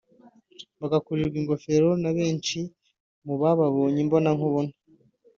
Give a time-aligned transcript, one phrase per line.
[0.79, 2.59] bagakurirwa ingofero na benshi
[3.25, 4.73] mu bababonye imbonankubone